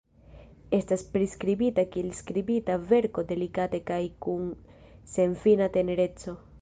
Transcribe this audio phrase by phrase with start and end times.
[0.75, 4.49] Estas priskribita kiel skribita verko delikate kaj kun
[5.17, 6.37] senfina tenereco.